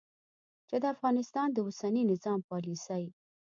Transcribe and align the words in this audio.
چې 0.67 0.75
د 0.81 0.85
افغانستان 0.95 1.47
د 1.51 1.57
اوسني 1.67 2.03
نظام 2.11 2.39
پالیسي 2.49 3.03